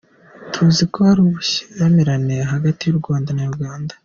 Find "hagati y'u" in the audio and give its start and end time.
2.51-2.99